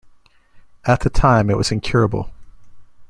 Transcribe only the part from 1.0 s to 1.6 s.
the time it